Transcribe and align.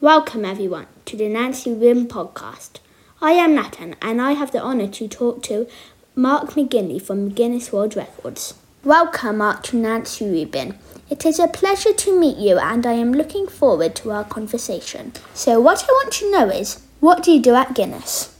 Welcome, 0.00 0.44
everyone, 0.44 0.86
to 1.06 1.16
the 1.16 1.28
Nancy 1.28 1.70
Wim 1.70 2.06
podcast. 2.06 2.78
I 3.20 3.32
am 3.32 3.56
Natan, 3.56 3.96
and 4.00 4.22
I 4.22 4.34
have 4.34 4.52
the 4.52 4.62
honour 4.62 4.86
to 4.86 5.08
talk 5.08 5.42
to 5.42 5.66
Mark 6.14 6.54
McKinley 6.54 7.00
from 7.00 7.30
Guinness 7.30 7.72
World 7.72 7.96
Records. 7.96 8.54
Welcome, 8.84 9.38
Mark, 9.38 9.64
to 9.64 9.76
Nancy 9.76 10.24
Reuben. 10.24 10.78
It 11.10 11.26
is 11.26 11.40
a 11.40 11.48
pleasure 11.48 11.92
to 11.92 12.16
meet 12.16 12.36
you, 12.36 12.60
and 12.60 12.86
I 12.86 12.92
am 12.92 13.12
looking 13.12 13.48
forward 13.48 13.96
to 13.96 14.12
our 14.12 14.22
conversation. 14.22 15.14
So, 15.34 15.58
what 15.60 15.82
I 15.82 15.90
want 15.90 16.12
to 16.12 16.30
know 16.30 16.48
is 16.48 16.80
what 17.00 17.24
do 17.24 17.32
you 17.32 17.42
do 17.42 17.56
at 17.56 17.74
Guinness? 17.74 18.37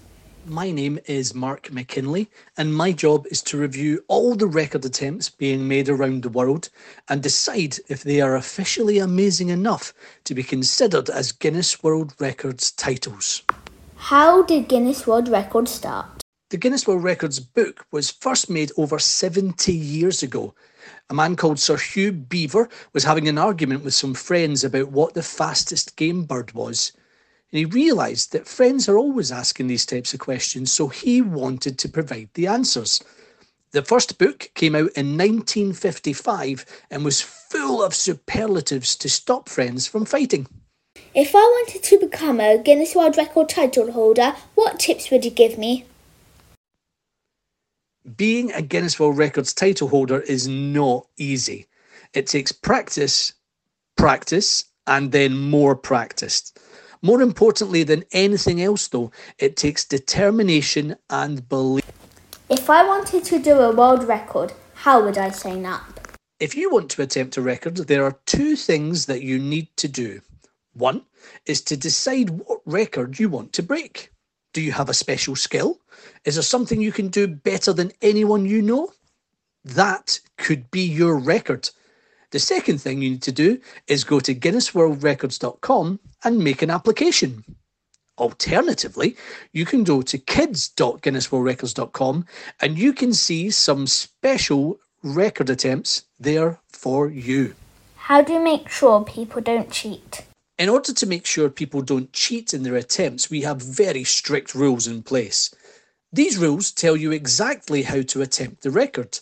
My 0.48 0.70
name 0.70 0.98
is 1.04 1.34
Mark 1.34 1.70
McKinley, 1.70 2.30
and 2.56 2.74
my 2.74 2.90
job 2.90 3.26
is 3.30 3.42
to 3.42 3.58
review 3.58 4.02
all 4.08 4.34
the 4.34 4.46
record 4.46 4.82
attempts 4.82 5.28
being 5.28 5.68
made 5.68 5.90
around 5.90 6.22
the 6.22 6.30
world 6.30 6.70
and 7.06 7.22
decide 7.22 7.76
if 7.88 8.02
they 8.02 8.22
are 8.22 8.34
officially 8.34 8.96
amazing 8.98 9.50
enough 9.50 9.92
to 10.24 10.34
be 10.34 10.42
considered 10.42 11.10
as 11.10 11.32
Guinness 11.32 11.82
World 11.82 12.14
Records 12.18 12.70
titles. 12.70 13.42
How 13.96 14.42
did 14.42 14.68
Guinness 14.68 15.06
World 15.06 15.28
Records 15.28 15.70
start? 15.70 16.22
The 16.48 16.56
Guinness 16.56 16.86
World 16.86 17.04
Records 17.04 17.40
book 17.40 17.84
was 17.92 18.10
first 18.10 18.48
made 18.48 18.72
over 18.78 18.98
70 18.98 19.70
years 19.70 20.22
ago. 20.22 20.54
A 21.10 21.14
man 21.14 21.36
called 21.36 21.58
Sir 21.58 21.76
Hugh 21.76 22.12
Beaver 22.12 22.70
was 22.94 23.04
having 23.04 23.28
an 23.28 23.36
argument 23.36 23.84
with 23.84 23.92
some 23.92 24.14
friends 24.14 24.64
about 24.64 24.92
what 24.92 25.12
the 25.12 25.22
fastest 25.22 25.96
game 25.96 26.24
bird 26.24 26.52
was. 26.52 26.92
And 27.50 27.58
he 27.58 27.64
realised 27.64 28.32
that 28.32 28.46
friends 28.46 28.88
are 28.88 28.98
always 28.98 29.32
asking 29.32 29.68
these 29.68 29.86
types 29.86 30.12
of 30.12 30.20
questions, 30.20 30.70
so 30.70 30.88
he 30.88 31.22
wanted 31.22 31.78
to 31.78 31.88
provide 31.88 32.28
the 32.34 32.46
answers. 32.46 33.02
The 33.70 33.82
first 33.82 34.18
book 34.18 34.50
came 34.54 34.74
out 34.74 34.90
in 34.96 35.16
1955 35.16 36.64
and 36.90 37.04
was 37.04 37.20
full 37.20 37.82
of 37.82 37.94
superlatives 37.94 38.96
to 38.96 39.08
stop 39.08 39.48
friends 39.48 39.86
from 39.86 40.04
fighting. 40.04 40.46
If 41.14 41.34
I 41.34 41.38
wanted 41.38 41.82
to 41.82 41.98
become 41.98 42.40
a 42.40 42.58
Guinness 42.58 42.94
World 42.94 43.16
Record 43.16 43.48
title 43.48 43.92
holder, 43.92 44.34
what 44.54 44.78
tips 44.78 45.10
would 45.10 45.24
you 45.24 45.30
give 45.30 45.58
me? 45.58 45.84
Being 48.16 48.52
a 48.52 48.62
Guinness 48.62 48.98
World 48.98 49.18
Records 49.18 49.52
title 49.52 49.88
holder 49.88 50.20
is 50.20 50.48
not 50.48 51.06
easy. 51.18 51.66
It 52.14 52.26
takes 52.26 52.52
practice, 52.52 53.34
practice, 53.96 54.64
and 54.86 55.12
then 55.12 55.36
more 55.36 55.76
practice. 55.76 56.52
More 57.02 57.22
importantly 57.22 57.84
than 57.84 58.04
anything 58.12 58.60
else, 58.60 58.88
though, 58.88 59.12
it 59.38 59.56
takes 59.56 59.84
determination 59.84 60.96
and 61.08 61.48
belief. 61.48 61.84
If 62.50 62.68
I 62.68 62.84
wanted 62.84 63.24
to 63.24 63.38
do 63.38 63.58
a 63.58 63.74
world 63.74 64.04
record, 64.04 64.52
how 64.74 65.04
would 65.04 65.18
I 65.18 65.30
sign 65.30 65.66
up? 65.66 66.08
If 66.40 66.56
you 66.56 66.70
want 66.70 66.90
to 66.92 67.02
attempt 67.02 67.36
a 67.36 67.42
record, 67.42 67.76
there 67.76 68.04
are 68.04 68.18
two 68.26 68.56
things 68.56 69.06
that 69.06 69.22
you 69.22 69.38
need 69.38 69.68
to 69.76 69.88
do. 69.88 70.20
One 70.72 71.02
is 71.46 71.60
to 71.62 71.76
decide 71.76 72.30
what 72.30 72.60
record 72.64 73.18
you 73.18 73.28
want 73.28 73.52
to 73.54 73.62
break. 73.62 74.12
Do 74.52 74.60
you 74.60 74.72
have 74.72 74.88
a 74.88 74.94
special 74.94 75.36
skill? 75.36 75.80
Is 76.24 76.34
there 76.34 76.42
something 76.42 76.80
you 76.80 76.92
can 76.92 77.08
do 77.08 77.26
better 77.26 77.72
than 77.72 77.92
anyone 78.02 78.46
you 78.46 78.62
know? 78.62 78.92
That 79.64 80.20
could 80.36 80.70
be 80.70 80.82
your 80.82 81.18
record. 81.18 81.70
The 82.30 82.38
second 82.38 82.78
thing 82.78 83.00
you 83.00 83.08
need 83.10 83.22
to 83.22 83.32
do 83.32 83.58
is 83.86 84.04
go 84.04 84.20
to 84.20 84.34
GuinnessWorldRecords.com 84.34 85.98
and 86.24 86.38
make 86.38 86.60
an 86.62 86.70
application. 86.70 87.42
Alternatively, 88.18 89.16
you 89.52 89.64
can 89.64 89.82
go 89.84 90.02
to 90.02 90.18
kids.guinnessworldrecords.com 90.18 92.26
and 92.60 92.78
you 92.78 92.92
can 92.92 93.14
see 93.14 93.48
some 93.50 93.86
special 93.86 94.78
record 95.02 95.48
attempts 95.48 96.02
there 96.18 96.60
for 96.70 97.08
you. 97.08 97.54
How 97.96 98.20
do 98.22 98.34
you 98.34 98.40
make 98.40 98.68
sure 98.68 99.04
people 99.04 99.40
don't 99.40 99.70
cheat? 99.70 100.26
In 100.58 100.68
order 100.68 100.92
to 100.92 101.06
make 101.06 101.24
sure 101.24 101.48
people 101.48 101.80
don't 101.82 102.12
cheat 102.12 102.52
in 102.52 102.64
their 102.64 102.74
attempts, 102.74 103.30
we 103.30 103.42
have 103.42 103.62
very 103.62 104.02
strict 104.04 104.54
rules 104.54 104.88
in 104.88 105.02
place. 105.02 105.54
These 106.12 106.38
rules 106.38 106.72
tell 106.72 106.96
you 106.96 107.12
exactly 107.12 107.82
how 107.82 108.00
to 108.02 108.22
attempt 108.22 108.62
the 108.62 108.70
record. 108.70 109.20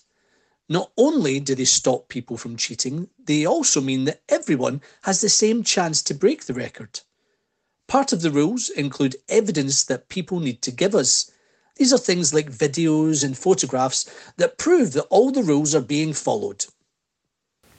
Not 0.68 0.90
only 0.96 1.38
do 1.38 1.54
they 1.54 1.64
stop 1.64 2.08
people 2.08 2.36
from 2.36 2.56
cheating, 2.56 3.08
they 3.24 3.46
also 3.46 3.80
mean 3.80 4.04
that 4.04 4.22
everyone 4.28 4.80
has 5.02 5.20
the 5.20 5.28
same 5.28 5.62
chance 5.62 6.02
to 6.02 6.14
break 6.14 6.44
the 6.44 6.54
record. 6.54 7.00
Part 7.86 8.12
of 8.12 8.22
the 8.22 8.32
rules 8.32 8.68
include 8.70 9.16
evidence 9.28 9.84
that 9.84 10.08
people 10.08 10.40
need 10.40 10.62
to 10.62 10.72
give 10.72 10.94
us. 10.94 11.30
These 11.76 11.92
are 11.92 11.98
things 11.98 12.34
like 12.34 12.50
videos 12.50 13.22
and 13.22 13.38
photographs 13.38 14.10
that 14.38 14.58
prove 14.58 14.92
that 14.94 15.06
all 15.08 15.30
the 15.30 15.44
rules 15.44 15.74
are 15.74 15.80
being 15.80 16.12
followed. 16.12 16.66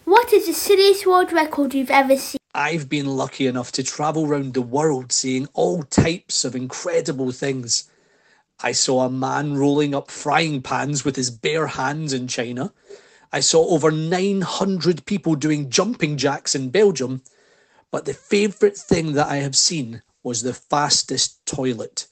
What 0.05 0.31
is 0.31 0.47
the 0.47 0.53
silliest 0.53 1.05
world 1.05 1.33
record 1.33 1.73
you've 1.73 1.91
ever 1.91 2.15
seen? 2.15 2.39
I've 2.55 2.87
been 2.87 3.07
lucky 3.07 3.47
enough 3.47 3.73
to 3.73 3.83
travel 3.83 4.25
around 4.25 4.53
the 4.53 4.61
world 4.61 5.11
seeing 5.11 5.47
all 5.53 5.83
types 5.83 6.45
of 6.45 6.55
incredible 6.55 7.33
things. 7.33 7.89
I 8.59 8.71
saw 8.71 9.05
a 9.05 9.09
man 9.09 9.55
rolling 9.55 9.93
up 9.93 10.09
frying 10.09 10.63
pans 10.63 11.05
with 11.05 11.15
his 11.15 11.29
bare 11.29 11.67
hands 11.67 12.11
in 12.11 12.27
China. 12.27 12.73
I 13.31 13.39
saw 13.39 13.67
over 13.67 13.91
900 13.91 15.05
people 15.05 15.35
doing 15.35 15.69
jumping 15.69 16.17
jacks 16.17 16.55
in 16.55 16.71
Belgium. 16.71 17.21
But 17.91 18.05
the 18.05 18.15
favourite 18.15 18.75
thing 18.75 19.13
that 19.13 19.27
I 19.27 19.35
have 19.37 19.55
seen 19.55 20.01
was 20.23 20.41
the 20.41 20.53
fastest 20.53 21.45
toilet. 21.45 22.07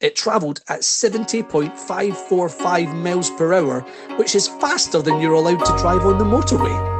It 0.00 0.16
travelled 0.16 0.62
at 0.68 0.80
70.545 0.80 2.94
miles 2.94 3.30
per 3.30 3.54
hour, 3.54 3.82
which 4.16 4.34
is 4.34 4.48
faster 4.48 5.00
than 5.00 5.20
you're 5.20 5.34
allowed 5.34 5.64
to 5.64 5.78
drive 5.78 6.04
on 6.04 6.18
the 6.18 6.24
motorway. 6.24 6.97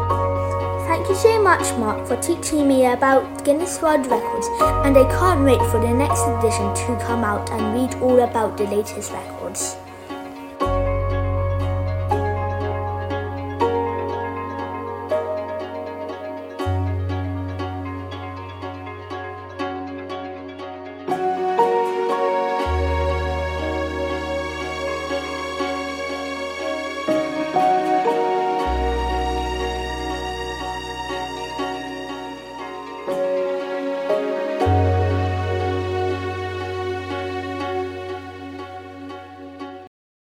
Thank 0.88 1.06
you 1.10 1.16
so 1.16 1.42
much, 1.42 1.78
Mark, 1.78 2.08
for 2.08 2.16
teaching 2.16 2.66
me 2.66 2.86
about 2.86 3.44
Guinness 3.44 3.82
World 3.82 4.06
Records, 4.06 4.48
and 4.86 4.96
I 4.96 5.04
can't 5.18 5.44
wait 5.44 5.60
for 5.70 5.78
the 5.78 5.92
next 5.92 6.22
edition 6.22 6.74
to 6.86 7.04
come 7.04 7.24
out 7.24 7.50
and 7.50 7.74
read 7.74 8.02
all 8.02 8.20
about 8.20 8.56
the 8.56 8.64
latest 8.64 9.12
records. 9.12 9.76